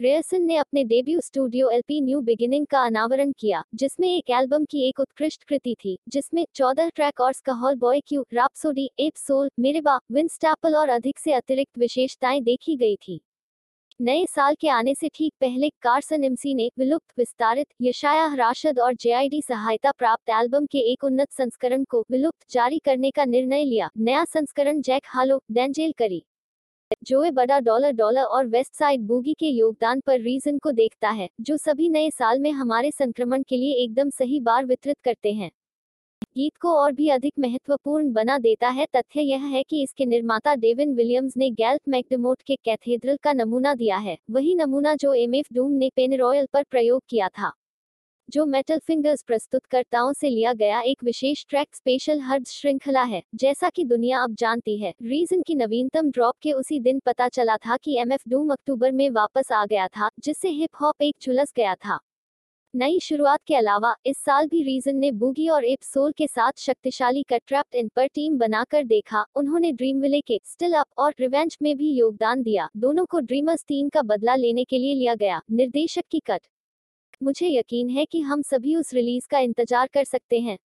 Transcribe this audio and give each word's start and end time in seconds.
ग्रेयसन 0.00 0.42
ने 0.42 0.56
अपने 0.56 0.82
debut 0.84 1.20
studio 1.20 1.68
LP 1.70 2.00
New 2.00 2.20
Beginning 2.20 2.66
का 2.66 2.80
अनावरण 2.82 3.32
किया, 3.38 3.62
जिसमें 3.74 4.08
एक 4.08 4.30
एल्बम 4.30 4.64
की 4.64 4.88
एक 4.88 5.00
उत्कृष्ट 5.00 5.44
कृति 5.44 5.74
थी, 5.74 5.98
जिसमें 6.08 6.46
14 6.54 6.90
ट्रैक 6.94 7.20
और 7.20 7.32
Schoolboy 7.76 8.00
Q 8.00 8.24
Rapsody 8.34 8.90
Ab 8.98 9.16
Soul 9.16 9.50
Mereba 9.60 9.98
Vince Staples 10.12 10.76
और 10.76 10.88
अधिक 10.88 11.18
से 11.18 11.32
अतिरिक्त 11.32 11.78
विशेषताएँ 11.78 12.40
देखी 12.40 12.76
गई 12.76 12.96
थी। 12.96 13.20
नए 14.00 14.26
साल 14.26 14.54
के 14.54 14.68
आने 14.68 14.94
से 14.94 15.08
ठीक 15.08 15.32
पहले 15.40 15.70
कार्सन 15.82 16.24
एमसी 16.24 16.54
ने 16.54 16.70
विलुप्त, 16.78 17.18
विस्तारित, 17.18 17.66
यशाया 17.82 18.34
राशद 18.34 18.78
और 18.78 18.94
जेआईडी 18.94 19.42
सहायता 19.42 19.90
प्राप्त 19.90 20.30
एल्बम 20.30 20.66
के 20.66 20.92
एक 20.92 21.04
उन्नत 21.04 21.32
संस्करण 21.32 21.84
को 21.84 22.04
विलुप्त 22.10 22.50
जारी 22.50 22.78
करने 22.78 23.10
का 23.10 23.24
निर्णय 23.24 23.64
लिया। 23.64 23.90
नया 23.98 24.24
संस्करण 24.24 24.80
जैक 24.80 25.02
हालो 25.06 25.42
Denzel 25.52 25.92
Curry. 25.92 26.24
Joey 27.06 27.30
Bada 27.30 27.58
dollar 27.60 27.92
dollar 27.92 28.22
और 28.22 28.46
वेस्ट 28.46 28.74
साइड 28.74 29.00
बूगी 29.00 29.34
के 29.34 29.48
योगदान 29.48 30.00
पर 30.00 30.20
रीजन 30.20 30.58
को 30.58 30.70
देखता 30.72 31.10
है, 31.10 31.28
जो 31.40 31.56
सभी 31.56 31.88
नए 31.88 32.10
साल 32.10 32.40
में 32.40 32.50
हमारे 32.52 32.90
संक्रमण 32.90 33.42
के 33.42 33.56
लिए 33.56 33.74
एकदम 33.84 34.10
सही 34.10 34.40
बार 34.40 34.64
वितरित 34.66 34.96
करते 35.04 35.32
हैं। 35.32 35.50
गीत 36.36 36.56
को 36.56 36.70
और 36.70 36.92
भी 36.92 37.08
अधिक 37.08 37.32
महत्वपूर्ण 37.38 38.12
बना 38.12 38.38
देता 38.38 38.68
है, 38.68 38.86
तथ्य 38.96 39.20
यह 39.20 39.44
है 39.44 39.62
कि 39.62 39.82
इसके 39.82 40.06
निर्माता 40.06 40.54
डेविन 40.54 40.94
विलियम्स 40.94 41.36
ने 41.36 41.50
गैल्प 41.50 41.88
मैकडमोट 41.88 42.42
के 42.42 42.56
कैथेड्रल 42.56 43.16
का 43.16 43.32
नमूना 43.32 43.74
दिया 43.74 43.96
है। 43.96 44.16
वही 44.30 44.54
नमूना 44.54 44.94
जो 44.94 45.14
एम 45.14 45.34
एफ़ 45.34 45.54
डूम 45.54 45.72
ने 45.72 45.90
पेन 45.96 46.18
रॉयल 46.18 46.46
पर 46.52 46.62
प्रयोग 46.62 47.02
किया 47.08 47.28
था। 47.28 47.52
जो 48.30 48.44
मेटल 48.46 48.78
फिंगर्स 48.78 49.22
प्रस्तुतकर्ताओं 49.22 50.12
से 50.12 50.28
लिया 50.28 50.52
गया 50.52 50.80
एक 50.80 51.04
विशेष 51.04 51.44
ट्रैक 51.48 51.74
स्पेशल 51.74 52.20
हर्ब्स 52.20 52.50
श्रृंखला 52.50 53.02
है, 53.02 53.22
जैसा 53.34 53.68
कि 53.68 53.84
दुनिया 53.84 54.22
अब 54.22 54.34
जानती 54.34 54.76
है। 54.78 54.92
रीजन 55.02 55.42
की 55.42 55.54
नवीनतम 55.54 56.10
ड्रॉप 56.10 56.34
के 56.42 56.52
उसी 56.52 56.80
दिन 56.80 56.98
पता 56.98 57.28
चला 57.28 57.56
था 57.56 57.76
कि 57.76 57.96
एम 57.98 58.12
एफ़ 58.12 58.28
डूम 58.28 58.50
अक्टूबर 58.52 58.92
में 58.92 59.08
वापस 59.10 59.52
आ 59.52 59.64
गया 59.66 59.86
था, 59.88 60.10
जिससे 60.20 60.48
हिप 60.48 60.70
हॉप 60.80 61.02
एक 61.02 61.16
झुलस 61.22 61.52
गया 61.56 61.74
था। 61.74 61.98
नई 62.74 62.98
शुरुआत 63.00 63.42
के 63.46 63.54
अलावा, 63.54 63.94
इस 64.06 64.18
साल 64.18 64.48
भी 64.48 64.62
रीजन 64.62 64.96
ने 64.96 65.12
बूगी 65.12 65.48
और 65.48 65.64
एप 65.64 65.82
सोल 65.82 66.12
के 66.12 66.26
साथ 66.26 66.58
शक्तिशाली 66.58 67.22
कट्रैप्ट 67.22 67.74
इन 67.74 67.88
पर 67.88 68.06
टीम 68.06 68.36
बनाकर 68.38 68.84
देखा। 68.84 69.24
उन्होंने 69.36 69.72
ड्रीम 69.72 70.00
विले 70.00 70.20
के 70.20 70.40
स्टिल 70.44 70.72
अप 70.72 70.86
और 70.98 71.14
रिवेंज 71.20 71.56
में 71.62 71.76
भी 71.76 71.92
योगदान 71.92 72.42
दिया। 72.42 72.68
दोनों 72.76 73.06
को 73.06 73.20
ड्रीमर्स 73.20 73.64
तीन 73.64 73.88
का 73.88 74.02
बदला 74.02 74.34
लेने 74.34 74.64
के 74.64 74.78
लिए 74.78 74.94
लिया 74.94 75.14
गया। 75.14 75.40
निर्देशक 75.50 76.04
की 76.10 76.20
कट 76.20 76.46
मुझे 77.20 77.48
यकीन 77.48 77.88
है 77.90 78.04
कि 78.04 78.20
हम 78.22 78.42
सभी 78.42 78.74
उस 78.76 78.92
रिलीज़ 78.94 79.26
का 79.30 79.38
इंतज़ार 79.40 79.88
कर 79.94 80.04
सकते 80.04 80.40
हैं। 80.40 80.56